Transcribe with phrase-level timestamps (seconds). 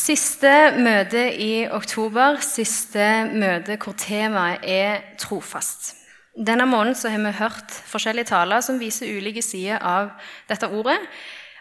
[0.00, 0.50] Siste
[0.80, 5.90] møte i oktober, siste møte hvor temaet er trofast.
[6.32, 10.14] Denne måneden har vi hørt forskjellige taler som viser ulike sider av
[10.48, 10.96] dette ordet.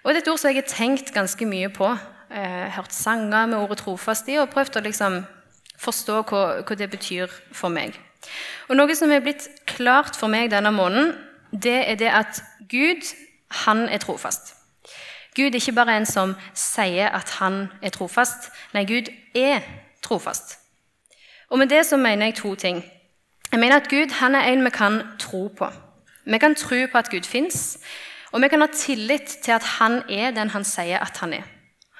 [0.05, 1.89] Og det er et ord som jeg har tenkt ganske mye på.
[2.31, 5.25] Eh, hørt sanger med ordet 'trofast' i og prøvd å liksom
[5.79, 7.99] forstå hva, hva, det betyr for meg.
[8.69, 11.11] Og Noe som er blitt klart for meg denne måneden,
[11.51, 13.03] det er det at Gud
[13.65, 14.58] han er trofast.
[15.35, 18.49] Gud er ikke bare en som sier at han er trofast.
[18.73, 19.61] Nei, Gud er
[20.01, 20.57] trofast.
[21.49, 22.83] Og med det så mener jeg to ting.
[23.51, 25.69] Jeg mener at Gud han er en vi kan tro på.
[26.25, 27.79] Vi kan tro på at Gud fins,
[28.31, 31.43] og vi kan ha tillit til at han er den han sier at han er.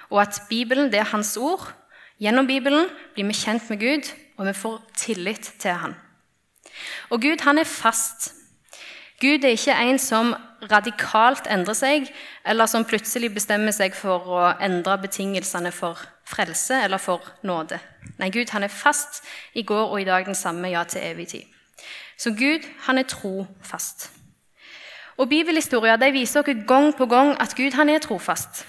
[0.10, 1.74] Og at Bibelen det er hans ord.
[2.20, 5.96] Gjennom Bibelen blir vi kjent med Gud, og vi får tillit til han.
[7.10, 8.34] Og Gud han er fast.
[9.22, 10.36] Gud er ikke en som
[10.68, 12.10] radikalt endrer seg,
[12.46, 17.80] eller som plutselig bestemmer seg for å endre betingelsene for frelse eller for nåde.
[18.20, 19.24] Nei, Gud han er fast
[19.58, 21.46] i går og i dag den samme, ja, til evig tid.
[22.20, 24.10] Så Gud han er trofast.
[25.20, 28.66] Og Bibelhistorier viser oss gang på gang at Gud han er trofast.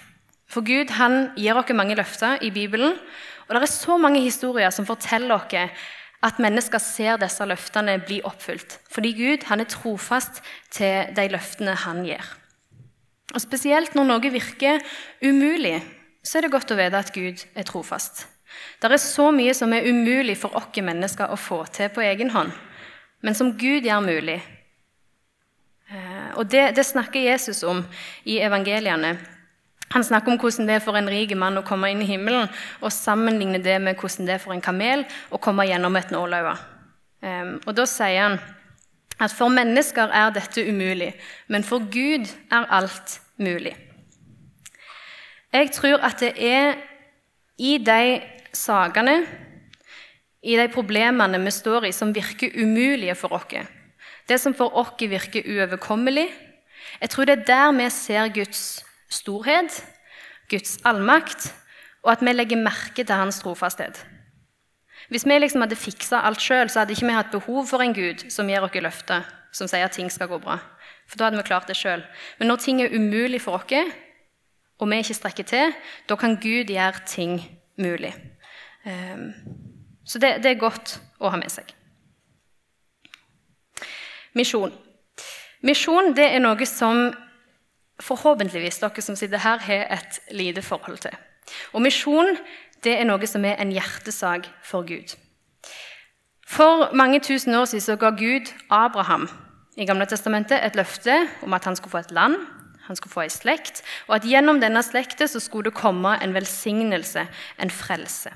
[0.50, 2.96] For Gud han gir oss mange løfter i Bibelen,
[3.46, 5.78] og det er så mange historier som forteller oss
[6.22, 8.78] at mennesker ser disse løftene bli oppfylt.
[8.92, 12.24] Fordi Gud han er trofast til de løftene han gir.
[13.34, 14.82] Og Spesielt når noe virker
[15.22, 15.78] umulig,
[16.22, 18.26] så er det godt å vite at Gud er trofast.
[18.80, 22.32] Det er så mye som er umulig for oss mennesker å få til på egen
[22.34, 22.50] hånd,
[23.22, 24.40] men som Gud gjør mulig.
[25.90, 27.84] Eh, og det, det snakker Jesus om
[28.24, 29.16] i evangeliene.
[29.90, 32.50] Han snakker om hvordan det er for en rik mann å komme inn i himmelen,
[32.78, 35.02] og sammenligner det med hvordan det er for en kamel
[35.34, 36.54] å komme gjennom et nåløye.
[37.20, 38.38] Um, og Da sier han
[39.20, 41.10] at for mennesker er dette umulig,
[41.48, 43.74] men for Gud er alt mulig.
[45.52, 46.78] Jeg tror at det er
[47.58, 48.20] i de
[48.56, 49.24] sakene,
[50.40, 53.58] i de problemene vi står i, som virker umulige for oss,
[54.28, 56.28] det som for oss virker uoverkommelig,
[57.00, 59.82] jeg tror det er der vi ser Guds storhet,
[60.50, 61.50] Guds allmakt,
[62.02, 64.00] og at vi legger merke til hans trofasthet.
[65.10, 68.26] Hvis vi liksom hadde fiksa alt sjøl, hadde ikke vi hatt behov for en Gud
[68.30, 70.58] som gir oss løfter, som sier at ting skal gå bra.
[71.10, 72.04] For da hadde vi klart det sjøl.
[72.38, 73.96] Men når ting er umulig for oss,
[74.80, 75.74] og vi ikke strekker til,
[76.08, 77.40] da kan Gud gjøre ting
[77.76, 78.14] mulig.
[78.86, 79.32] Ehm,
[80.04, 81.74] så det, det er godt å ha med seg.
[84.38, 84.72] Misjon.
[85.66, 87.10] Misjon det er noe som
[88.00, 91.16] forhåpentligvis dere som sitter her, har et lite forhold til.
[91.72, 92.36] Og misjon
[92.84, 95.16] det er noe som er en hjertesak for Gud.
[96.48, 99.28] For mange tusen år siden så ga Gud Abraham
[99.76, 102.38] i Gamle Testamentet et løfte om at han skulle få et land,
[102.86, 107.26] han skulle få ei slekt, og at gjennom denne slekta skulle det komme en velsignelse,
[107.62, 108.32] en frelse.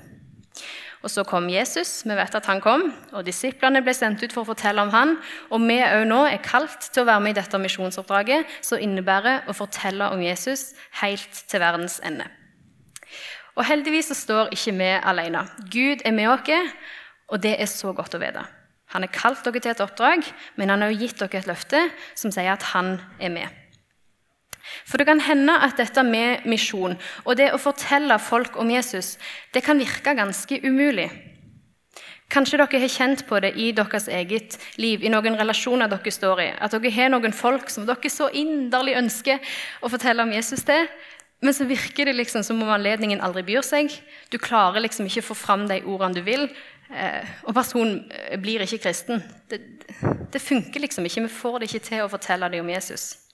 [1.05, 4.41] Og Så kom Jesus, vi vet at han kom, og disiplene ble sendt ut for
[4.41, 5.11] å fortelle om han.
[5.53, 9.45] Og vi òg nå er kalt til å være med i dette misjonsoppdraget, som innebærer
[9.45, 10.71] å fortelle om Jesus
[11.03, 12.25] helt til verdens ende.
[13.53, 15.45] Og Heldigvis så står ikke vi alene.
[15.69, 16.73] Gud er med oss,
[17.29, 18.41] og det er så godt å vite.
[18.95, 20.25] Han har kalt dere til et oppdrag,
[20.57, 21.85] men han har jo gitt dere et løfte
[22.17, 23.64] som sier at han er med.
[24.85, 29.15] For det kan hende at dette med misjon og det å fortelle folk om Jesus
[29.53, 31.09] det kan virke ganske umulig.
[32.33, 36.41] Kanskje dere har kjent på det i deres eget liv, i noen relasjoner dere står
[36.41, 36.47] i.
[36.57, 40.87] At dere har noen folk som dere så inderlig ønsker å fortelle om Jesus til.
[41.45, 43.93] Men så virker det liksom som om anledningen aldri byr seg.
[44.33, 46.47] Du klarer liksom ikke å få fram de ordene du vil.
[46.89, 49.21] Eh, og personen eh, blir ikke kristen.
[49.49, 49.59] Det,
[50.33, 51.27] det funker liksom ikke.
[51.27, 53.24] Vi får det ikke til å fortelle dem om Jesus.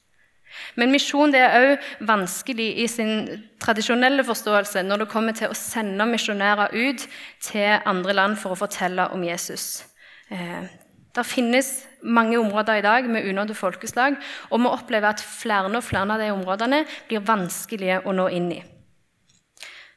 [0.75, 6.07] Men misjon er òg vanskelig i sin tradisjonelle forståelse når det kommer til å sende
[6.09, 7.07] misjonærer ut
[7.44, 9.85] til andre land for å fortelle om Jesus.
[10.31, 10.67] Eh,
[11.12, 14.16] det finnes mange områder i dag med unådde folkeslag,
[14.50, 18.51] og vi opplever at flere og flere av de områdene blir vanskelige å nå inn
[18.56, 18.62] i.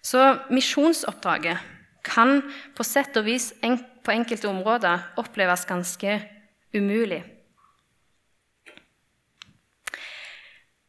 [0.05, 0.21] Så
[0.53, 1.71] misjonsoppdraget
[2.05, 2.43] kan
[2.77, 3.53] på sett og vis
[4.05, 6.19] på enkelte områder oppleves ganske
[6.75, 7.23] umulig.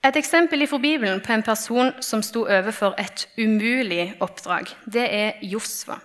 [0.06, 5.32] Et eksempel fra Bibelen på en person som sto overfor et umulig oppdrag, det er
[5.42, 5.96] Josva.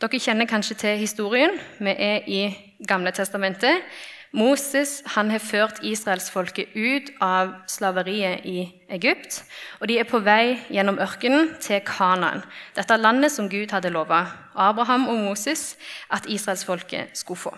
[0.00, 1.58] Dere kjenner kanskje til historien.
[1.78, 2.40] Vi er i
[2.88, 3.84] Gamle testamentet.
[4.32, 9.44] Moses han har ført israelsfolket ut av slaveriet i Egypt.
[9.80, 12.44] og De er på vei gjennom ørkenen til Kanaan,
[12.76, 15.76] dette landet som Gud hadde lova Abraham og Moses
[16.10, 17.56] at israelsfolket skulle få.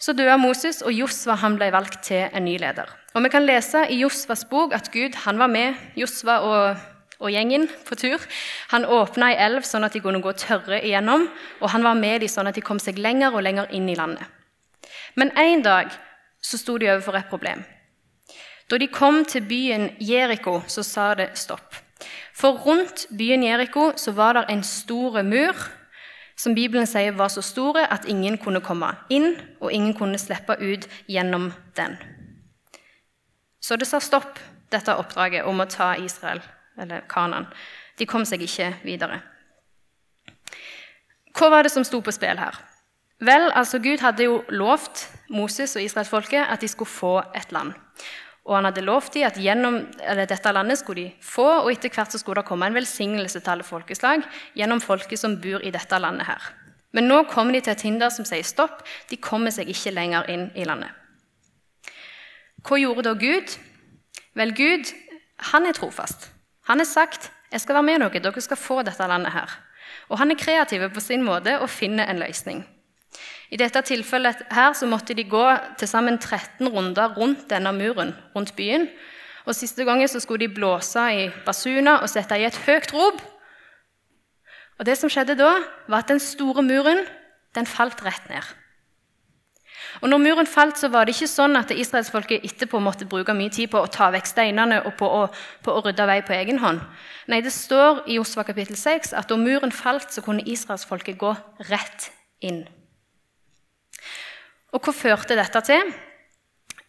[0.00, 2.88] Så døde Moses, og Josva ble valgt til en ny leder.
[3.14, 6.76] Og Vi kan lese i Josvas bok at Gud han var med Josva og
[7.20, 8.22] og gjengen på tur.
[8.72, 11.26] Han åpna ei elv sånn at de kunne gå tørre igjennom,
[11.60, 13.96] og han var med dem sånn at de kom seg lenger og lenger inn i
[13.98, 14.24] landet.
[15.20, 15.92] Men en dag
[16.40, 17.64] så sto de overfor et problem.
[18.70, 21.74] Da de kom til byen Jeriko, så sa det stopp.
[22.32, 25.58] For rundt byen Jeriko var det en stor mur
[26.40, 30.56] som Bibelen sier var så store at ingen kunne komme inn, og ingen kunne slippe
[30.56, 31.98] ut gjennom den.
[33.60, 34.38] Så det sa stopp,
[34.72, 36.40] dette oppdraget om å ta Israel,
[36.80, 37.50] eller Kanan.
[37.98, 39.20] De kom seg ikke videre.
[41.36, 42.56] Hva var det som sto på spill her?
[43.20, 47.74] Vel, altså Gud hadde jo lovt Moses og israelsfolket at de skulle få et land.
[48.48, 49.76] Og han hadde lovt dem at gjennom
[50.28, 53.52] dette landet skulle de få, og etter hvert så skulle det komme en velsignelse til
[53.52, 54.24] alle folkeslag
[54.56, 56.48] gjennom folket som bor i dette landet her.
[56.96, 58.80] Men nå kommer de til et hinder som sier stopp.
[59.10, 60.90] De kommer seg ikke lenger inn i landet.
[62.66, 63.54] Hva gjorde da Gud?
[64.36, 64.90] Vel, Gud
[65.52, 66.28] han er trofast.
[66.68, 69.58] Han har sagt 'Jeg skal være med dere, dere skal få dette landet her'.
[70.08, 72.66] Og han er kreativ på sin måte og finner en løsning.
[73.50, 75.46] I dette tilfellet her så måtte de gå
[75.78, 78.86] til sammen 13 runder rundt denne muren rundt byen.
[79.46, 83.18] Og Siste gangen så skulle de blåse i basuna og sette i et høyt rop.
[84.78, 85.58] Og Det som skjedde da,
[85.88, 87.04] var at den store muren
[87.54, 88.46] den falt rett ned.
[90.00, 93.50] Og når muren falt, så var det ikke sånn at israelsfolket etterpå måtte bruke mye
[93.50, 95.24] tid på å ta vekk steinene og på å,
[95.64, 96.80] på å rydde vei på egen hånd.
[97.26, 101.34] Nei, det står i Osva kapittel 6 at da muren falt, så kunne israelsfolket gå
[101.72, 102.62] rett inn.
[104.70, 105.92] Og hva førte dette til?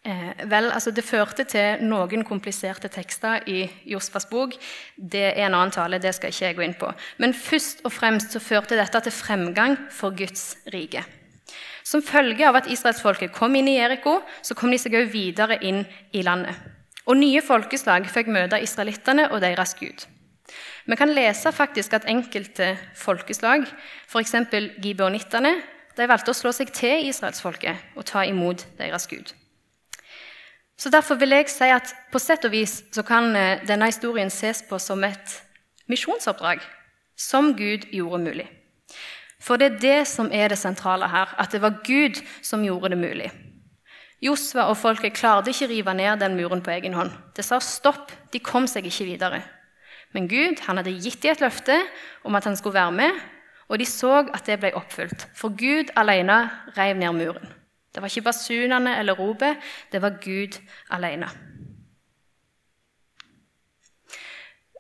[0.02, 4.56] Eh, vel, altså Det førte til noen kompliserte tekster i Josfas bok.
[4.98, 6.90] Det er en annen tale, det skal ikke jeg gå inn på.
[7.18, 11.04] Men først og fremst så førte dette til fremgang for Guds rike.
[11.84, 15.58] Som følge av at israelsfolket kom inn i Jeriko, så kom de seg også videre
[15.62, 15.84] inn
[16.14, 16.56] i landet.
[17.06, 20.06] Og nye folkeslag fikk møte israelittene og deres gud.
[20.86, 23.66] Vi kan lese faktisk at enkelte folkeslag,
[24.10, 24.34] f.eks.
[24.82, 25.56] gibeonittene,
[25.98, 29.34] de valgte å slå seg til israelsfolket og ta imot deres Gud.
[30.82, 34.32] Så Derfor vil jeg si at på sett og vis så kan eh, denne historien
[34.34, 35.36] ses på som et
[35.92, 36.64] misjonsoppdrag
[37.20, 38.48] som Gud gjorde mulig.
[39.42, 42.94] For det er det som er det sentrale her, at det var Gud som gjorde
[42.94, 43.30] det mulig.
[44.22, 47.14] Josva og folket klarte ikke rive ned den muren på egen hånd.
[47.36, 49.42] Det sa stopp, de kom seg ikke videre.
[50.14, 51.78] Men Gud han hadde gitt dem et løfte
[52.28, 53.22] om at han skulle være med,
[53.72, 56.42] og de så at det ble oppfylt, for Gud alene
[56.76, 57.54] rev ned muren.
[57.96, 59.58] Det var ikke basunene eller ropet,
[59.92, 60.60] det var Gud
[60.92, 61.30] alene.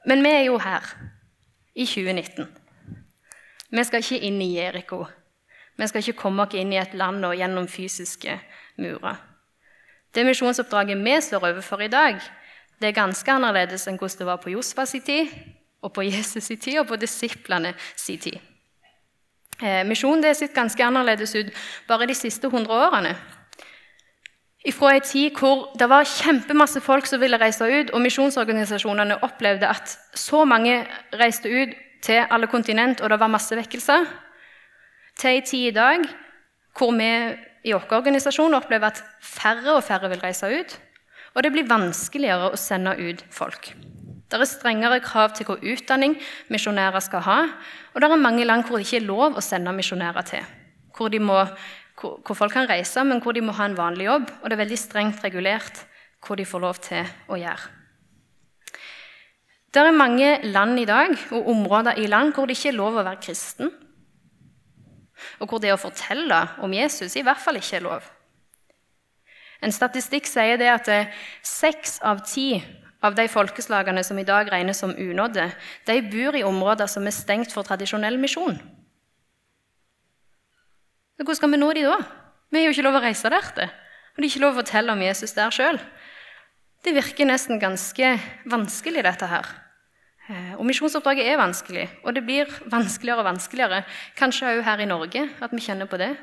[0.05, 0.83] Men vi er jo her
[1.75, 2.47] i 2019.
[3.71, 5.05] Vi skal ikke inn i Jeriko.
[5.77, 8.39] Vi skal ikke komme oss inn i et land og gjennom fysiske
[8.77, 9.15] murer.
[10.11, 12.19] Det misjonsoppdraget vi står overfor i dag,
[12.81, 15.31] det er ganske annerledes enn hvordan det var på Josfas tid,
[15.81, 18.50] og på Jesus' tid og på disiplene sin tid.
[19.61, 21.53] Eh, misjon det sett ganske annerledes ut
[21.87, 23.13] bare de siste 100 årene.
[24.73, 29.69] Fra en tid hvor det var kjempemasse folk som ville reise ut, og misjonsorganisasjonene opplevde
[29.69, 30.83] at så mange
[31.17, 31.73] reiste ut
[32.05, 34.05] til alle kontinent, og det var masse vekkelser,
[35.17, 36.05] til en tid i dag
[36.77, 37.11] hvor vi
[37.67, 40.77] i vår organisasjon opplever at færre og færre vil reise ut,
[41.35, 43.73] og det blir vanskeligere å sende ut folk.
[44.31, 46.15] Det er strengere krav til hva utdanning
[46.51, 47.39] misjonærer skal ha.
[47.91, 50.45] Og det er mange land hvor det ikke er lov å sende misjonærer til.
[50.95, 51.41] Hvor, må,
[51.99, 54.31] hvor, hvor, folk kan reise, men hvor de må ha en vanlig jobb.
[54.39, 55.83] Og det er veldig strengt regulert
[56.23, 57.77] hva de får lov til å gjøre.
[59.71, 62.97] Det er mange land i dag og områder i land hvor det ikke er lov
[62.99, 63.71] å være kristen.
[65.39, 68.07] Og hvor det å fortelle om Jesus i hvert fall ikke er lov.
[69.61, 70.89] En statistikk sier det at
[71.45, 72.55] seks av ti
[73.01, 75.47] av de folkeslagene som i dag regnes som unådde,
[75.87, 78.59] de bor i områder som er stengt for tradisjonell misjon.
[81.21, 81.97] Hvordan skal vi nå de da?
[82.51, 83.73] Vi har jo ikke lov å reise der til.
[84.11, 85.77] Og det er ikke lov å fortelle om Jesus der sjøl.
[86.81, 88.15] Det virker nesten ganske
[88.49, 89.49] vanskelig, dette her.
[90.31, 93.83] Eh, og misjonsoppdraget er vanskelig, og det blir vanskeligere og vanskeligere.
[94.17, 96.15] Kanskje òg her i Norge, at vi kjenner på det.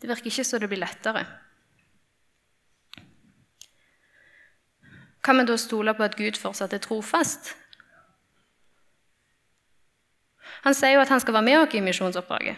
[0.00, 1.24] Det virker ikke så det blir lettere.
[5.22, 7.54] Kan vi da stole på at Gud fortsatt er trofast?
[10.64, 12.56] Han sier jo at han skal være med oss i misjonsoppdraget.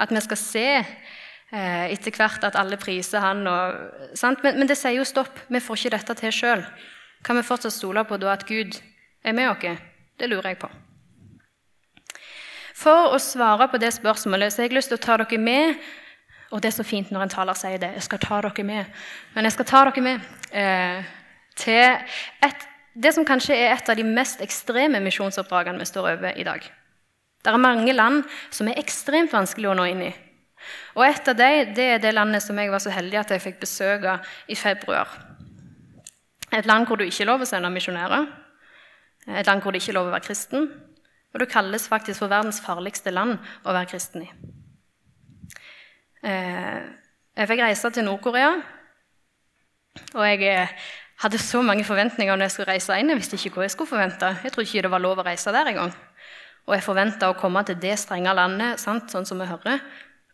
[0.00, 3.46] At vi skal se eh, etter hvert at alle priser han.
[3.46, 5.44] Og, men, men, det sier jo stopp.
[5.48, 6.64] Vi får ikke dette til sjøl.
[7.22, 8.78] Kan vi fortsatt stole på da at Gud
[9.22, 9.82] er med oss?
[10.18, 10.70] Det lurer jeg på.
[12.82, 15.76] For å svare på det spørsmålet så har jeg lyst til å ta dere med
[16.52, 17.94] Og det er så fint når en taler sier det.
[17.96, 19.02] Jeg skal ta dere med.
[19.34, 20.26] Men jeg skal ta dere med.
[20.52, 21.12] Eh,
[21.58, 21.98] til
[22.44, 26.44] et det som kanskje er et av de mest ekstreme misjonsoppdragene vi står over i
[26.44, 26.60] dag.
[27.42, 28.20] Det er mange land
[28.52, 30.10] som er ekstremt vanskelig å nå inn i.
[30.94, 33.42] Og et av dem det er det landet som jeg var så heldig at jeg
[33.42, 35.08] fikk besøke i februar.
[36.52, 38.28] Et land hvor du ikke lover å sende misjonærer.
[39.40, 40.68] Et land hvor det ikke er lov å være kristen.
[41.32, 44.30] Og det kalles faktisk for verdens farligste land å være kristen i.
[46.28, 46.82] Eh,
[47.40, 48.50] jeg fikk reise til Nord-Korea,
[50.12, 50.74] og jeg eh,
[51.22, 53.12] hadde så mange forventninger når jeg skulle reise inn.
[53.12, 54.30] Jeg visste ikke hva jeg skulle forvente.
[54.42, 55.92] Jeg trodde ikke det var lov å reise der engang.
[56.66, 59.10] Og jeg forventa å komme til det strenge landet, sant?
[59.10, 59.82] sånn som vi hører.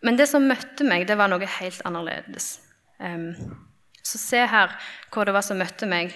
[0.04, 2.59] Men det som møtte meg, det var noe helt annerledes.
[3.00, 3.33] Um,
[4.04, 4.73] så se her
[5.12, 6.14] hva det var som møtte meg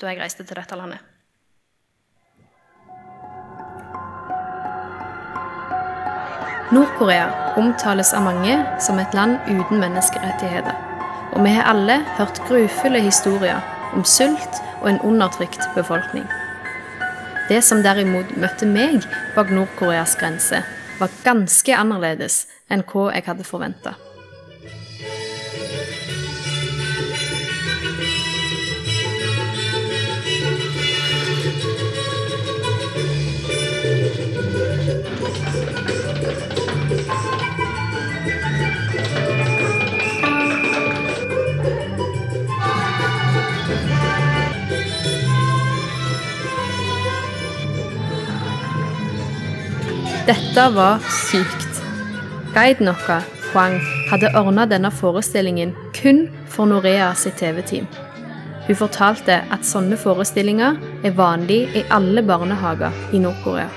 [0.00, 1.00] da jeg reiste til dette landet.
[6.72, 7.28] Nord-Korea
[7.60, 10.74] omtales av mange som et land uten menneskerettigheter.
[11.36, 13.60] Og vi har alle hørt grufulle historier
[13.96, 16.26] om sult og en undertrykt befolkning.
[17.48, 19.04] Det som derimot møtte meg
[19.36, 20.62] bak Nord-Koreas grense,
[21.00, 23.96] var ganske annerledes enn hva jeg hadde forventa.
[50.26, 51.82] Dette var sykt.
[52.54, 53.76] Guiden vår, Huang,
[54.10, 57.84] hadde ordna denne forestillingen kun for Norea sitt TV-team.
[58.66, 63.68] Hun fortalte at sånne forestillinger er vanlig i alle barnehager i Nord-Korea.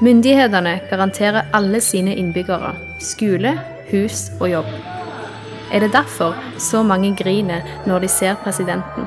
[0.00, 2.72] Myndighetene garanterer alle sine innbyggere
[3.04, 3.58] skole,
[3.90, 4.72] hus og jobb.
[5.68, 9.04] Er det derfor så mange griner når de ser presidenten?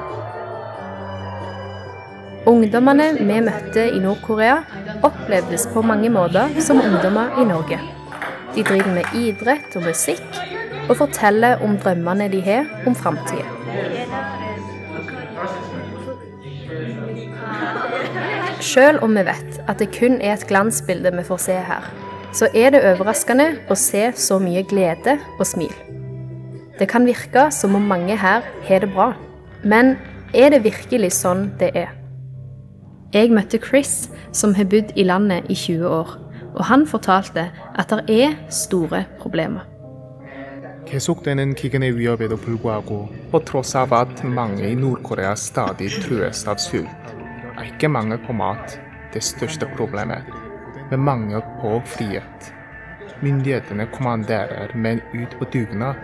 [2.47, 4.61] Ungdommene vi møtte i Nord-Korea,
[5.03, 7.79] opplevdes på mange måter som ungdommer i Norge.
[8.55, 10.39] De driver med idrett og musikk,
[10.87, 13.43] og forteller om drømmene de har om framtida.
[18.63, 21.91] Selv om vi vet at det kun er et glansbilde vi får se her,
[22.31, 25.75] så er det overraskende å se så mye glede og smil.
[26.79, 29.11] Det kan virke som om mange her har det bra,
[29.67, 29.97] men
[30.31, 31.97] er det virkelig sånn det er?
[33.12, 36.14] Jeg møtte Chris, som har bodd i landet i 20 år,
[36.54, 39.68] og han fortalte at det er store problemer.
[40.86, 47.12] 계속되는 기근의 위협에도 불구하고 på tross av at mange i Nord-Korea stadig trues av sult,
[47.56, 48.78] er ikke mangel på mat
[49.14, 50.26] det største problemet,
[50.90, 52.52] men mangel på frihet.
[53.22, 55.96] Myndighetene kommanderer menn ut på dugnad.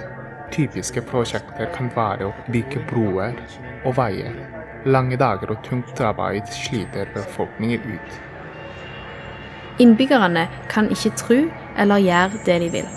[0.53, 3.37] Typiske prosjekter kan være å bygge broer
[3.85, 4.52] og veier
[4.86, 8.18] Lange dager og tungt arbeid sliter befolkningen ut.
[9.80, 11.40] Innbyggerne kan ikke tro
[11.80, 12.90] eller gjøre det de vil.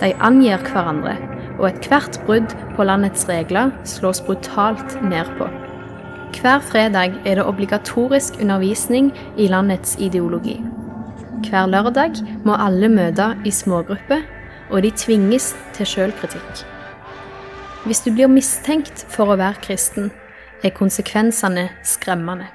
[0.00, 1.16] De angir hverandre,
[1.60, 5.48] og ethvert brudd på landets regler slås brutalt ned på.
[6.40, 10.56] Hver fredag er det obligatorisk undervisning i landets ideologi.
[11.50, 14.24] Hver lørdag må alle møte i smågrupper,
[14.70, 16.64] og de tvinges til sjølkritikk.
[17.84, 20.10] Hvis du blir mistenkt for å være kristen,
[20.62, 22.46] er konsekvensene skremmende.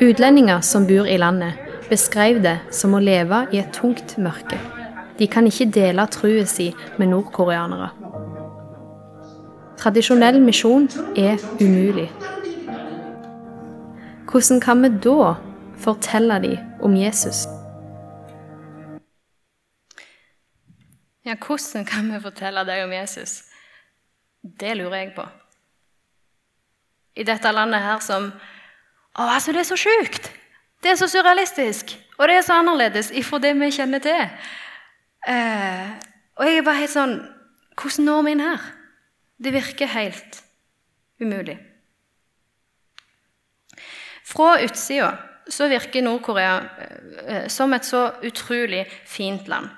[0.00, 1.52] Utlendinger som bor i landet,
[1.90, 4.58] beskrev det som å leve i et tungt mørke.
[5.18, 7.90] De kan ikke dele trua si med nordkoreanere.
[9.78, 12.08] Tradisjonell misjon er umulig.
[14.30, 15.34] Hvordan kan vi da
[15.82, 17.44] fortelle dem om Jesus?
[21.26, 23.42] Ja, hvordan kan vi fortelle deg om Jesus?
[24.42, 25.28] Det lurer jeg på
[27.16, 28.30] i dette landet her som
[29.12, 30.30] Å, altså, det er så sjukt!
[30.82, 34.22] Det er så surrealistisk, og det er så annerledes ifra det vi kjenner til.
[35.28, 35.90] Eh,
[36.40, 37.12] og jeg er bare helt sånn
[37.78, 38.64] Hvordan når vi inn her?
[39.42, 40.40] Det virker helt
[41.22, 41.54] umulig.
[44.26, 45.12] Fra utsida
[45.48, 46.56] så virker Nord-Korea
[47.26, 49.70] eh, som et så utrolig fint land.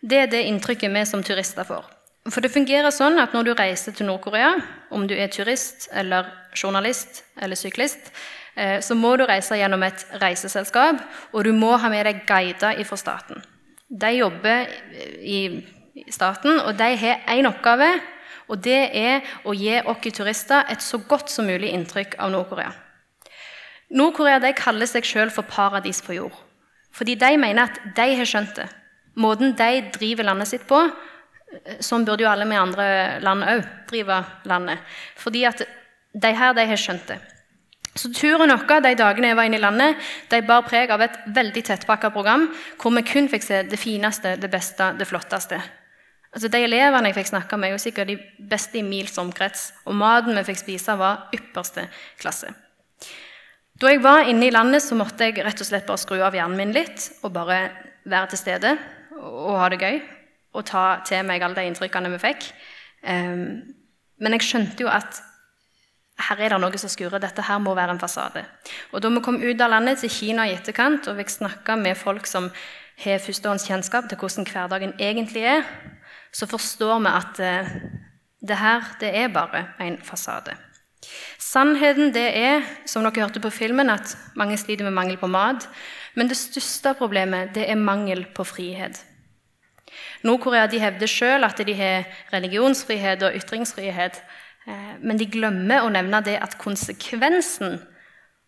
[0.00, 1.84] Det er det inntrykket vi som turister får.
[2.32, 4.54] For det fungerer sånn at når du reiser til Nord-Korea,
[4.96, 8.08] om du er turist eller journalist eller syklist,
[8.56, 11.02] eh, så må du reise gjennom et reiseselskap,
[11.32, 13.44] og du må ha med deg guider fra staten.
[13.92, 14.72] De jobber
[15.20, 15.40] i
[16.08, 17.92] staten, og de har én oppgave,
[18.48, 22.72] og det er å gi oss turister et så godt som mulig inntrykk av Nord-Korea.
[23.92, 26.36] Nord-Korea kaller seg sjøl for paradis på jord,
[26.92, 28.70] fordi de mener at de har skjønt det.
[29.20, 30.80] Måten de driver landet sitt på,
[31.84, 32.88] Sånn burde jo alle vi andre
[33.24, 34.18] land òg drive
[34.50, 34.82] landet.
[35.20, 35.62] Fordi at
[36.14, 37.20] de her de har skjønt det.
[37.94, 39.98] Så turen vår de dagene jeg var inne i landet,
[40.30, 42.48] de bar preg av et veldig tettpakka program
[42.80, 45.60] hvor vi kun fikk se det fineste, det beste, det flotteste.
[46.34, 48.16] Altså, de elevene jeg fikk snakke med, er jo sikkert de
[48.50, 51.86] beste i mils omkrets, og maten vi fikk spise, var ypperste
[52.18, 52.50] klasse.
[53.78, 56.34] Da jeg var inne i landet, så måtte jeg rett og slett bare skru av
[56.34, 57.60] hjernen min litt og bare
[58.02, 58.74] være til stede
[59.14, 60.02] og ha det gøy
[60.54, 62.48] og ta til meg alle de inntrykkene vi fikk.
[63.02, 63.62] Um,
[64.22, 65.20] men jeg skjønte jo at
[66.28, 67.22] her er det noe som skurrer.
[67.22, 68.44] Dette her må være en fasade.
[68.92, 71.98] Og Da vi kom ut av landet til Kina i etterkant, og fikk snakke med
[71.98, 72.50] folk som
[73.02, 75.64] har førstehåndskjennskap til hvordan hverdagen egentlig er,
[76.32, 77.74] så forstår vi at uh,
[78.46, 80.54] det her det er bare en fasade.
[81.38, 85.68] Sannheten det er, som dere hørte på filmen, at mange sliter med mangel på mat.
[86.14, 89.04] Men det største problemet det er mangel på frihet.
[90.24, 94.22] Nord-Korea hevder selv at de har religionsfrihet og ytringsfrihet.
[94.66, 97.78] Eh, men de glemmer å nevne det at konsekvensen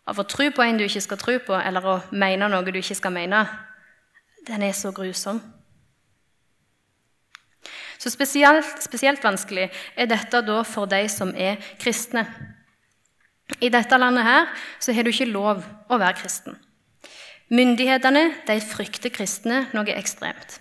[0.07, 2.79] av å tro på en du ikke skal tro på, eller å mene noe du
[2.81, 3.43] ikke skal mene,
[4.47, 5.41] den er så grusom.
[7.99, 12.27] Så spesielt, spesielt vanskelig er dette da for de som er kristne.
[13.61, 14.47] I dette landet her
[14.83, 16.57] så har du ikke lov å være kristen.
[17.51, 20.61] Myndighetene de frykter kristne noe ekstremt.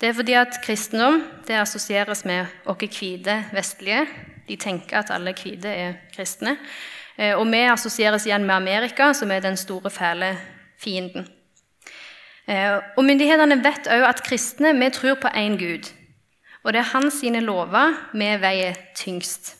[0.00, 4.06] Det er fordi at kristendom det assosieres med oss hvite vestlige.
[4.48, 6.56] De tenker at alle hvite er kristne.
[7.16, 10.34] Eh, og vi assosieres igjen med Amerika, som er den store, fæle
[10.82, 11.28] fienden.
[12.48, 15.92] Eh, og Myndighetene vet òg at kristne vi tror på én Gud.
[16.64, 19.56] Og det er hans sine lover vi veier tyngst.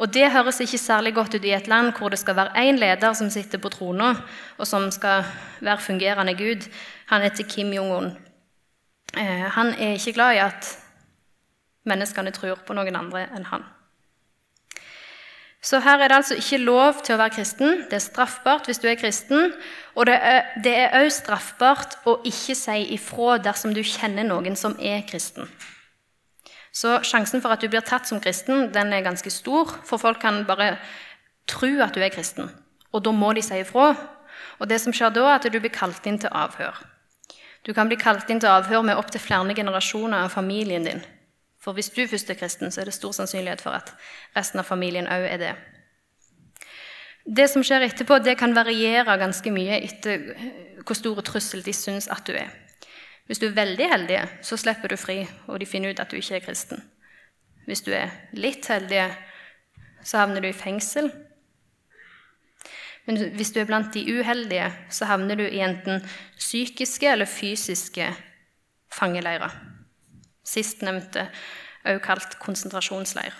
[0.00, 2.78] Og Det høres ikke særlig godt ut i et land hvor det skal være én
[2.80, 4.14] leder som sitter på trona,
[4.58, 5.24] og som skal
[5.60, 6.70] være fungerende Gud.
[7.06, 8.29] Han heter Kim Jong-un.
[9.18, 10.70] Eh, han er ikke glad i at
[11.88, 13.64] menneskene tror på noen andre enn han.
[15.60, 17.82] Så her er det altså ikke lov til å være kristen.
[17.90, 19.52] Det er straffbart hvis du er kristen.
[19.92, 25.04] Og det er òg straffbart å ikke si ifra dersom du kjenner noen som er
[25.08, 25.50] kristen.
[26.72, 29.68] Så sjansen for at du blir tatt som kristen, den er ganske stor.
[29.84, 30.78] For folk kan bare
[31.50, 32.48] tro at du er kristen,
[32.94, 33.90] og da må de si ifra.
[34.62, 36.78] Og det som skjer da, er at du blir kalt inn til avhør.
[37.66, 41.02] Du kan bli kalt inn til avhør med opptil flere generasjoner av familien din.
[41.60, 43.92] For hvis du først er kristen, så er det stor sannsynlighet for at
[44.36, 45.52] resten av familien òg er det.
[47.26, 50.24] Det som skjer etterpå, det kan variere ganske mye etter
[50.86, 52.48] hvor stor trussel de syns at du er.
[53.28, 56.16] Hvis du er veldig heldig, så slipper du fri, og de finner ut at du
[56.18, 56.80] ikke er kristen.
[57.68, 59.04] Hvis du er litt heldig,
[60.02, 61.12] så havner du i fengsel.
[63.06, 66.04] Men hvis du er blant de uheldige, så havner du i enten
[66.38, 68.06] psykiske eller fysiske
[68.92, 69.54] fangeleirer.
[70.44, 71.28] Sistnevnte
[71.84, 73.34] også kalt konsentrasjonsleir.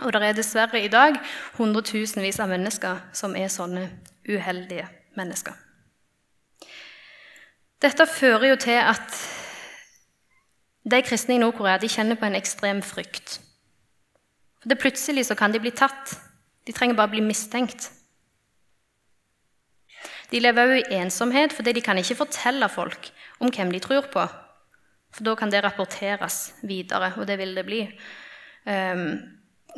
[0.00, 1.16] Og det er dessverre i dag
[1.58, 3.88] hundretusenvis av mennesker som er sånne
[4.28, 4.86] uheldige
[5.18, 5.56] mennesker.
[7.82, 9.18] Dette fører jo til at
[10.88, 13.40] de kristne i Nord-Korea kjenner på en ekstrem frykt.
[14.62, 16.14] For det Plutselig så kan de bli tatt.
[16.66, 17.90] De trenger bare bli mistenkt.
[20.28, 23.10] De lever òg i ensomhet fordi de kan ikke fortelle folk
[23.40, 24.26] om hvem de tror på.
[25.14, 27.80] For da kan det rapporteres videre, og det vil det bli.
[28.68, 29.06] Um,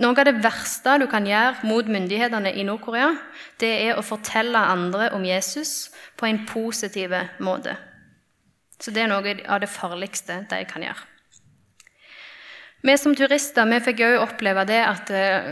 [0.02, 3.12] noe av det verste du kan gjøre mot myndighetene i Nord-Korea,
[3.62, 7.76] det er å fortelle andre om Jesus på en positiv måte.
[8.80, 11.06] Så det er noe av det farligste de kan gjøre.
[12.80, 15.50] Vi som turister vi fikk òg oppleve det at uh,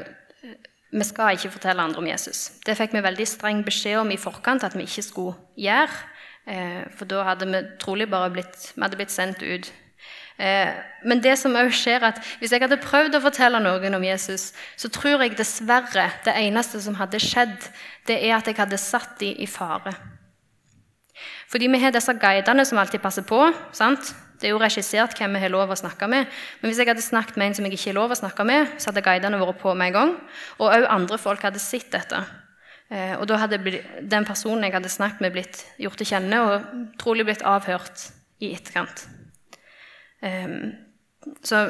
[0.91, 2.49] vi skal ikke fortelle andre om Jesus.
[2.65, 5.99] Det fikk vi veldig streng beskjed om i forkant at vi ikke skulle gjøre.
[6.49, 9.69] Eh, for da hadde vi trolig bare blitt, vi hadde blitt sendt ut.
[10.39, 10.71] Eh,
[11.05, 14.53] men det som også skjer at hvis jeg hadde prøvd å fortelle noen om Jesus,
[14.79, 17.59] så tror jeg dessverre det eneste som hadde skjedd,
[18.09, 19.93] det er at jeg hadde satt dem i fare.
[21.51, 23.41] Fordi vi har disse guidene som alltid passer på.
[23.73, 24.15] sant?
[24.39, 26.29] Det er jo regissert hvem vi har lov å snakke med.
[26.61, 28.77] Men hvis jeg hadde snakket med en som jeg ikke har lov å snakke med,
[28.79, 30.13] så hadde guidene vært på med en gang.
[30.61, 32.23] Og òg andre folk hadde sett dette.
[32.89, 33.59] Eh, og da hadde
[34.01, 36.69] den personen jeg hadde snakket med, blitt gjort til kjenne og
[37.03, 38.09] trolig blitt avhørt
[38.41, 39.09] i etterkant.
[40.23, 40.73] Ehm,
[41.45, 41.67] så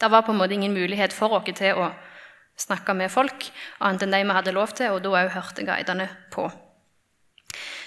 [0.00, 1.92] det var på en måte ingen mulighet for oss til å
[2.58, 3.48] snakke med folk
[3.80, 6.50] annet enn de vi hadde lov til, og da òg hørte guidene på.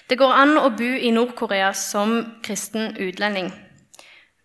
[0.05, 3.47] Det går an å bo i Nord-Korea som kristen utlending.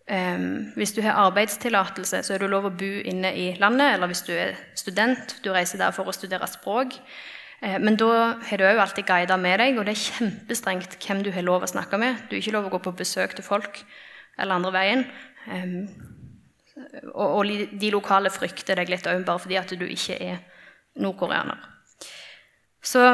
[0.09, 3.93] Um, hvis du har arbeidstillatelse, så er du lov å bo inne i landet.
[3.93, 6.97] Eller hvis du er student, du reiser der for å studere språk.
[7.61, 8.09] Uh, men da
[8.47, 11.67] har du òg alltid guider med deg, og det er kjempestrengt hvem du har lov
[11.67, 12.25] å snakke med.
[12.25, 13.83] Du har ikke lov å gå på besøk til folk
[14.41, 15.05] eller andre veien.
[15.45, 15.77] Um,
[17.13, 20.41] og, og, de lokale frykter deg litt òg, bare fordi at du ikke er
[20.97, 21.61] nordkoreaner.
[22.81, 23.05] Så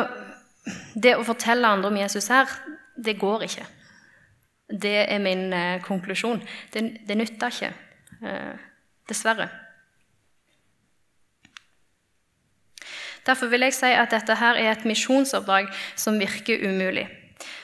[0.93, 2.51] det å fortelle andre om Jesus her,
[2.97, 3.65] det går ikke.
[4.67, 6.41] Det er min eh, konklusjon.
[6.73, 7.71] Det, det nytter ikke.
[8.23, 8.65] Eh,
[9.09, 9.47] dessverre.
[13.27, 15.67] Derfor vil jeg si at dette her er et misjonsoppdrag
[15.99, 17.07] som virker umulig.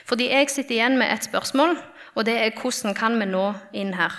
[0.04, 1.76] Fordi jeg sitter igjen med et spørsmål,
[2.14, 4.12] og det er hvordan kan vi nå inn her?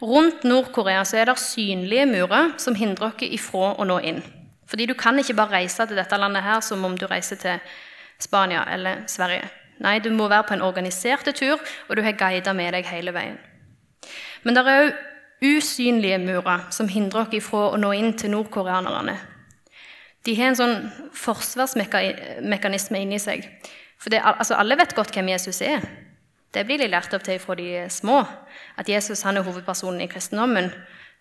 [0.00, 4.22] Rundt Nord-Korea er det synlige murer som hindrer oss ifra å nå inn.
[4.70, 7.58] Fordi du kan ikke bare reise til dette landet her som om du reiser til
[8.22, 9.48] Spania eller Sverige.
[9.80, 13.14] Nei, du må være på en organisert tur, og du har guider med deg hele
[13.16, 13.38] veien.
[14.44, 14.92] Men det er òg
[15.40, 19.16] usynlige murer som hindrer oss ifra å nå inn til nordkoreanerne.
[20.28, 20.76] De har en sånn
[21.16, 23.46] forsvarsmekanisme inni seg.
[24.00, 25.84] For det, altså, Alle vet godt hvem Jesus er.
[26.52, 28.20] Det blir de lært opp til fra de små.
[28.76, 30.72] At Jesus han er hovedpersonen i kristendommen.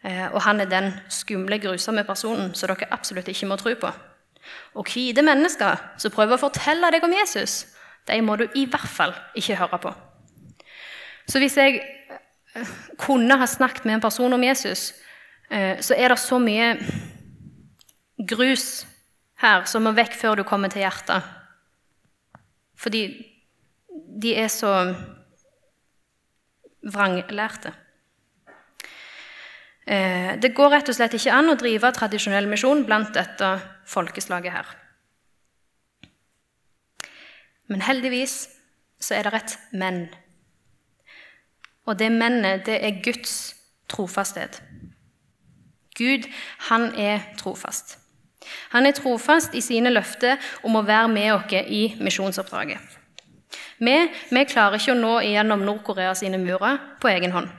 [0.03, 3.91] Eh, og han er den skumle, grusomme personen som dere absolutt ikke må tro på.
[4.79, 7.65] Og hvite mennesker som prøver å fortelle deg om Jesus,
[8.07, 9.91] de må du i hvert fall ikke høre på.
[11.29, 14.93] Så hvis jeg eh, kunne ha snakket med en person om Jesus,
[15.51, 16.71] eh, så er det så mye
[18.29, 18.85] grus
[19.39, 21.27] her som må vekk før du kommer til hjertet.
[22.79, 23.03] Fordi
[24.19, 24.71] de er så
[26.87, 27.73] vranglærte.
[29.89, 33.55] Eh, det går rett og slett ikke an å drive tradisjonell misjon blant dette
[33.89, 34.67] folkeslaget her.
[37.69, 38.43] Men heldigvis
[39.01, 40.03] så er det et men.
[41.89, 43.55] Og det mennet, det er Guds
[43.89, 44.61] trofasthet.
[45.97, 46.27] Gud,
[46.69, 47.97] han er trofast.
[48.69, 52.97] Han er trofast i sine løfter om å være med oss i misjonsoppdraget.
[53.79, 53.95] Vi,
[54.29, 57.49] vi klarer ikke å nå igjennom Nord-Korea sine murer på egen hånd.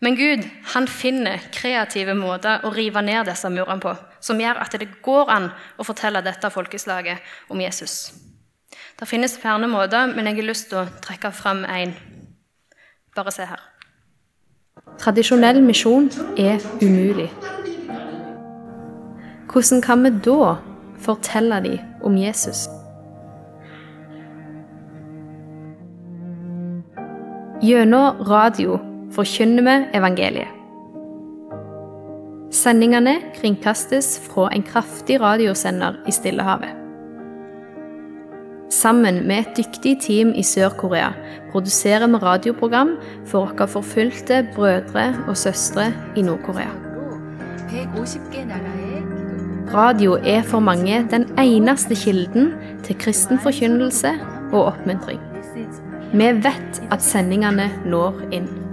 [0.00, 4.76] Men Gud han finner kreative måter å rive ned disse murene på, som gjør at
[4.80, 7.20] det går an å fortelle dette folkeslaget
[7.52, 8.14] om Jesus.
[8.96, 11.92] Det finnes flere måter, men jeg har lyst til å trekke fram én.
[13.16, 13.60] Bare se her.
[15.00, 16.08] Tradisjonell misjon
[16.38, 17.28] er umulig.
[19.52, 20.56] Hvordan kan vi da
[21.00, 22.68] fortelle dem om Jesus?
[27.60, 30.56] Gjennom radio forkynner vi evangeliet.
[32.50, 36.76] Sendingene kringkastes fra en kraftig radiosender i Stillehavet.
[38.70, 41.10] Sammen med et dyktig team i Sør-Korea
[41.52, 42.94] produserer vi radioprogram
[43.26, 46.70] for våre forfulgte brødre og søstre i Nord-Korea.
[49.74, 54.10] Radio er for mange den eneste kilden til kristen forkynnelse
[54.52, 55.20] og oppmuntring.
[56.12, 58.69] Vi vet at sendingene når inn.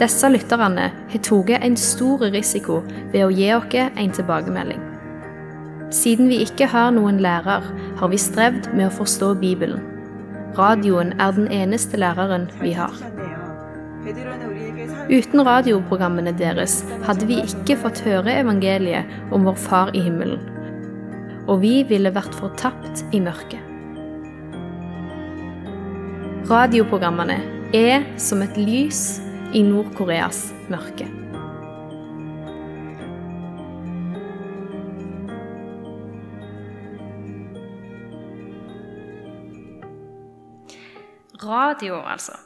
[0.00, 2.78] Disse lytterne har tatt en stor risiko
[3.12, 4.80] ved å gi oss en tilbakemelding.
[5.92, 7.66] Siden vi ikke har noen lærer,
[7.98, 9.82] har vi strevd med å forstå Bibelen.
[10.56, 12.96] Radioen er den eneste læreren vi har.
[15.10, 20.40] Uten radioprogrammene deres hadde vi ikke fått høre evangeliet om vår Far i himmelen.
[21.44, 23.60] Og vi ville vært fortapt i mørket.
[26.48, 27.42] Radioprogrammene
[27.76, 29.20] er som et lys
[29.54, 31.08] i Nord-Koreas mørke.
[41.40, 42.36] Radio, altså.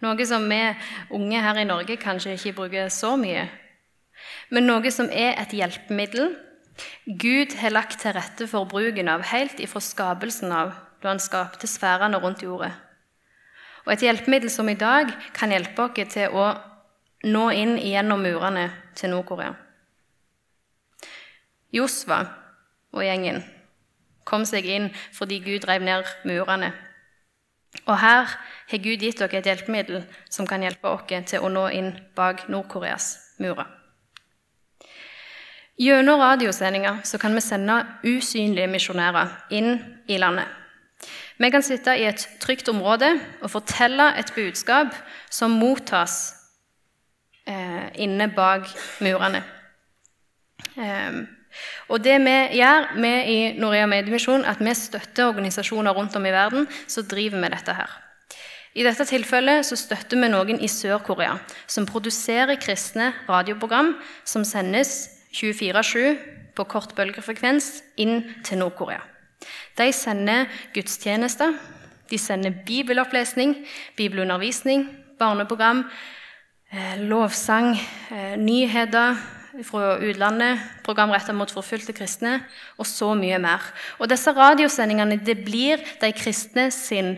[0.00, 0.62] Noe som vi
[1.12, 3.44] unge her i Norge kanskje ikke bruker så mye.
[4.48, 6.32] Men noe som er et hjelpemiddel
[7.20, 11.68] Gud har lagt til rette for bruken av helt ifra skapelsen av da han skapte
[11.68, 12.72] sfærene rundt jordet.
[13.86, 16.48] Og et hjelpemiddel som i dag kan hjelpe oss til å
[17.26, 18.66] nå inn gjennom murene
[18.98, 19.54] til Nord-Korea.
[21.74, 22.18] Josva
[22.94, 23.42] og gjengen
[24.26, 26.72] kom seg inn fordi Gud rev ned murene.
[27.86, 28.30] Og her
[28.70, 32.48] har Gud gitt dere et hjelpemiddel som kan hjelpe oss til å nå inn bak
[32.50, 33.68] Nord-Koreas murer.
[35.76, 39.76] Gjennom radiosendinger kan vi sende usynlige misjonærer inn
[40.08, 40.48] i landet.
[41.36, 43.10] Vi kan sitte i et trygt område
[43.42, 44.94] og fortelle et budskap
[45.30, 46.34] som mottas
[47.44, 48.70] eh, inne bak
[49.04, 49.42] murene.
[50.80, 51.18] Eh,
[51.88, 56.32] og det vi gjør vi i Norea Mediemisjon, at vi støtter organisasjoner rundt om i
[56.32, 57.90] verden som driver med dette her.
[58.76, 63.94] I dette tilfellet så støtter vi noen i Sør-Korea som produserer kristne radioprogram
[64.24, 66.16] som sendes 24-7
[66.56, 67.70] på kort bølgefrekvens
[68.00, 69.15] inn til Nord-Korea.
[69.78, 71.54] De sender gudstjenester,
[72.10, 74.86] De sender bibelopplesning, bibelundervisning,
[75.18, 75.90] barneprogram,
[76.70, 79.16] eh, lovsang, eh, nyheter
[79.64, 82.44] fra utlandet, program retta mot forfulgte kristne,
[82.78, 83.62] og så mye mer.
[83.98, 87.16] Og disse radiosendingene det blir de kristne sin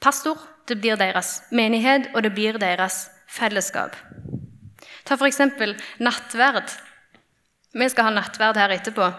[0.00, 3.96] pastor, det blir deres menighet, og det blir deres fellesskap.
[5.04, 5.40] Ta f.eks.
[5.98, 6.70] nattverd.
[7.74, 9.10] Vi skal ha nattverd her etterpå,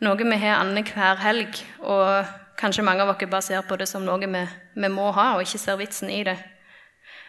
[0.00, 1.60] noe vi har annenhver helg.
[1.78, 2.24] og
[2.60, 5.44] Kanskje mange av dere bare ser på det som noe vi, vi, må ha, og
[5.44, 6.36] ikke ser vitsen i det.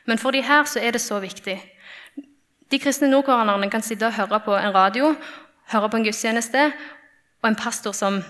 [0.05, 1.55] Men for de her så er det så viktig.
[2.71, 5.13] De kristne nordkoreanerne kan sitte og høre på en radio,
[5.71, 6.71] høre på en gudstjeneste,
[7.41, 8.21] og en pastor som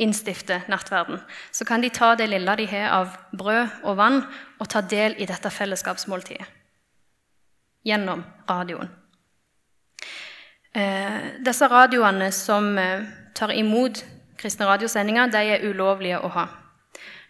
[0.00, 1.20] innstifter nattverden.
[1.52, 4.22] Så kan de ta det lille de har av brød og vann,
[4.58, 6.46] og ta del i dette fellesskapsmåltidet.
[7.84, 8.90] Gjennom radioen.
[10.74, 14.04] Eh, disse radioene som eh, tar imot
[14.40, 16.46] kristne radiosendinger de er ulovlige å ha.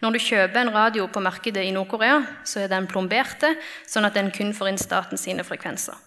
[0.00, 3.52] Når du kjøper en radio på markedet i Nord-Korea, så er den plomberte,
[3.88, 5.98] sånn at den kun får inn staten sine frekvenser.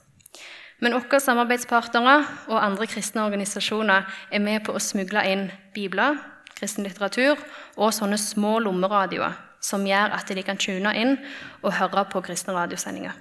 [0.81, 2.15] Men våre samarbeidspartnere
[2.49, 6.17] og andre kristne organisasjoner er med på å smugle inn bibler,
[6.57, 7.37] kristen litteratur
[7.77, 11.15] og sånne små lommeradioer som gjør at de kan tune inn
[11.61, 13.13] og høre på kristne radiosendinger.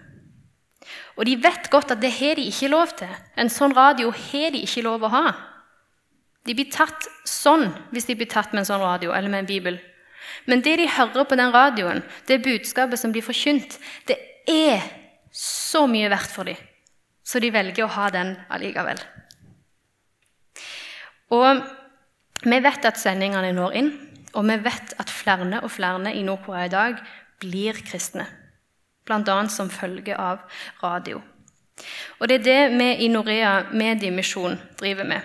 [1.15, 3.11] Og de vet godt at det har de ikke lov til.
[3.39, 5.27] En sånn radio har de ikke lov å ha.
[6.47, 9.51] De blir tatt sånn hvis de blir tatt med en sånn radio eller med en
[9.51, 9.79] bibel.
[10.47, 13.79] Men det de hører på den radioen, det budskapet som blir forkynt,
[14.09, 14.19] det
[14.51, 14.83] er
[15.33, 16.59] så mye verdt for dem,
[17.25, 19.01] så de velger å ha den allikevel.
[21.33, 21.63] Og
[22.43, 23.93] vi vet at sendingene når inn,
[24.35, 27.03] og vi vet at flere og flere i Nord-Korea i dag
[27.43, 28.27] blir kristne.
[29.07, 29.37] Bl.a.
[29.51, 30.45] som følge av
[30.83, 31.21] radio.
[32.21, 35.23] Og det er det vi i Norea Mediemisjon driver med.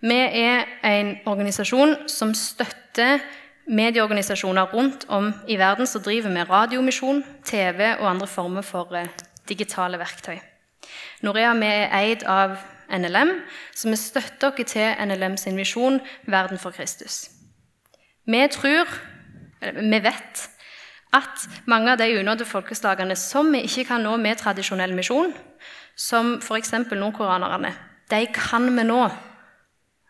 [0.00, 3.18] Vi er en organisasjon som støtter
[3.66, 9.10] medieorganisasjoner rundt om i verden som driver med radiomisjon, TV og andre former for eh,
[9.48, 10.38] digitale verktøy.
[11.26, 12.56] Norea vi er eid av
[12.94, 13.34] NLM,
[13.74, 17.28] så vi støtter oss til NLM sin visjon 'Verden for Kristus'.
[18.26, 18.86] Vi tror,
[19.60, 20.48] vi vet,
[21.12, 25.32] at mange av de unådde folkeslagene som vi ikke kan nå med tradisjonell misjon,
[25.96, 26.72] som f.eks.
[26.72, 27.74] nordkoreanerne,
[28.10, 29.08] de kan vi nå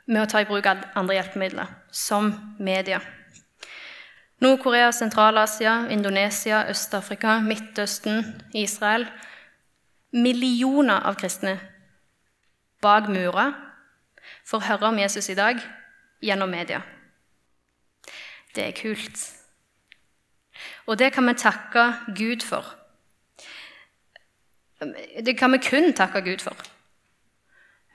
[0.09, 3.01] med å ta i bruk andre hjelpemidler, som media.
[4.41, 8.23] Nord-Korea, Sentral-Asia, Indonesia, Øst-Afrika, Midtøsten,
[8.55, 9.07] Israel
[10.13, 11.59] Millioner av kristne
[12.81, 13.53] bak murer
[14.49, 15.61] får høre om Jesus i dag
[16.25, 16.81] gjennom media.
[18.55, 19.21] Det er kult.
[20.87, 21.85] Og det kan vi takke
[22.17, 22.65] Gud for.
[25.25, 26.57] Det kan vi kun takke Gud for.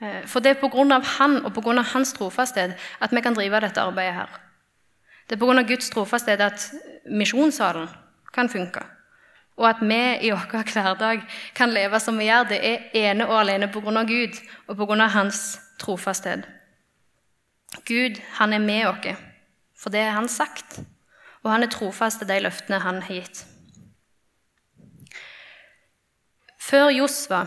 [0.02, 1.00] Eh, for det er pga.
[1.18, 4.40] han og på grunn av hans trofasthet at vi kan drive dette arbeidet her.
[5.28, 5.62] Det er pga.
[5.62, 6.70] Guds trofasthet at
[7.06, 7.88] misjonssalen
[8.32, 8.82] kan funke.
[9.56, 11.22] Og at vi i vår hverdag
[11.54, 14.02] kan leve som vi gjør, det er ene og alene pga.
[14.04, 14.34] Gud
[14.68, 15.06] og pga.
[15.06, 16.44] hans trofasthet.
[17.86, 19.18] Gud, han er med oss,
[19.76, 20.80] for det har han sagt.
[21.42, 23.44] Og han er trofast til de løftene han har gitt.
[26.64, 27.42] Før Josva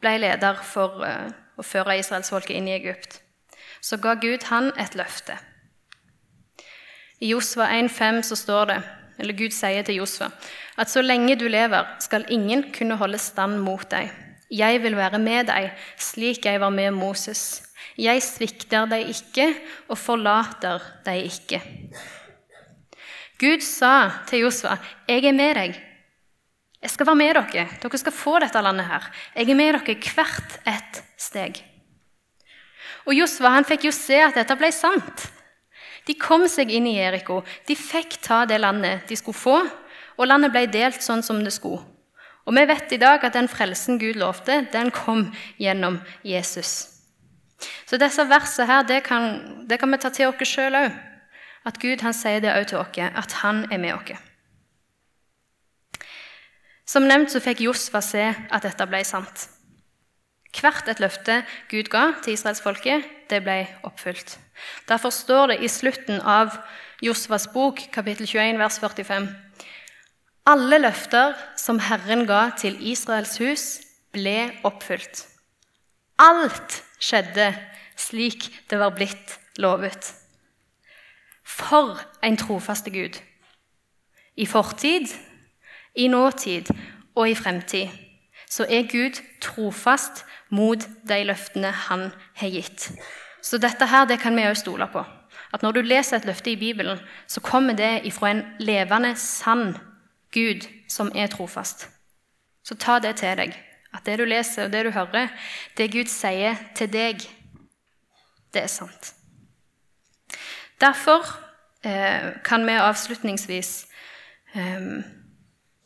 [0.00, 3.20] ble leder for eh, og føre israelsfolket inn i Egypt,
[3.80, 5.36] så ga Gud han et løfte.
[7.20, 8.80] I Josva 1,5 så står det,
[9.18, 10.28] eller Gud sier til Josva,
[10.76, 14.10] at så lenge du lever, skal ingen kunne holde stand mot deg.
[14.52, 17.62] Jeg vil være med deg, slik jeg var med Moses.
[17.98, 19.48] Jeg svikter deg ikke
[19.88, 21.62] og forlater deg ikke.
[23.40, 25.82] Gud sa til Josva, 'Jeg er med deg.
[26.86, 27.64] Jeg skal være med dere.
[27.82, 29.06] Dere skal få dette landet her.
[29.34, 31.58] Jeg er med dere hvert et steg.
[33.10, 35.24] Og Josva han fikk jo se at dette ble sant.
[36.06, 37.40] De kom seg inn i Jeriko.
[37.66, 39.56] De fikk ta det landet de skulle få,
[40.14, 41.82] og landet ble delt sånn som det skulle.
[42.46, 47.02] Og vi vet i dag at den frelsen Gud lovte, den kom gjennom Jesus.
[47.82, 50.94] Så disse versene her, det kan, det kan vi ta til oss sjøl òg.
[51.66, 54.22] At Gud han sier det òg til oss, at han er med oss.
[56.86, 59.48] Som nevnt så fikk Josfa se at dette ble sant.
[60.56, 64.38] Hvert et løfte Gud ga til israelsfolket, det ble oppfylt.
[64.88, 66.54] Derfor står det i slutten av
[67.04, 69.26] Josvas bok, kapittel 21, vers 45.:
[70.46, 73.66] Alle løfter som Herren ga til Israels hus,
[74.14, 75.26] ble oppfylt.
[76.22, 77.50] Alt skjedde
[77.98, 80.14] slik det var blitt lovet.
[81.44, 83.18] For en trofaste Gud!
[84.36, 85.12] I fortid,
[85.96, 86.70] i nåtid
[87.14, 87.88] og i fremtid
[88.50, 92.90] så er Gud trofast mot de løftene han har gitt.
[93.42, 95.02] Så dette her, det kan vi òg stole på.
[95.54, 99.76] At når du leser et løfte i Bibelen, så kommer det ifra en levende, sann
[100.32, 101.88] Gud som er trofast.
[102.64, 103.54] Så ta det til deg.
[103.94, 105.28] At det du leser og det du hører,
[105.76, 107.22] det Gud sier til deg,
[108.54, 109.12] det er sant.
[110.80, 111.24] Derfor
[111.84, 113.86] eh, kan vi avslutningsvis
[114.54, 115.04] eh,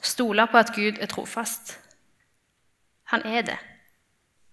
[0.03, 1.79] stole på at Gud er trofast.
[3.11, 3.59] Han er det.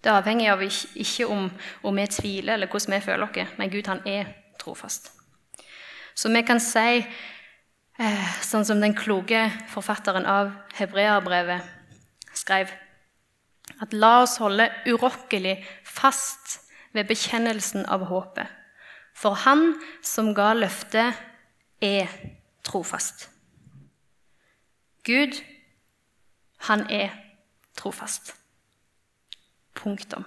[0.04, 1.50] Det er avhengig av ikke om,
[1.84, 3.58] om vi tviler eller hvordan vi føler oss.
[3.58, 5.12] men Gud han er trofast.
[6.16, 7.06] Så vi kan si,
[8.00, 11.62] eh, sånn som den kloke forfatteren av Hebreabrevet
[12.34, 12.72] skrev,
[13.82, 16.60] at la oss holde urokkelig fast
[16.94, 18.48] ved bekjennelsen av håpet.
[19.14, 21.14] For Han som ga løftet,
[21.82, 22.08] er
[22.64, 23.28] trofast.
[25.08, 25.44] Gud,
[26.58, 27.10] han er
[27.76, 28.36] trofast.
[29.74, 30.26] Punktum.